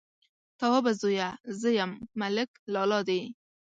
_توابه 0.59 0.91
زويه! 1.01 1.29
زه 1.59 1.69
يم، 1.79 1.91
ملک 2.19 2.49
لالا 2.73 2.99
دې. 3.07 3.21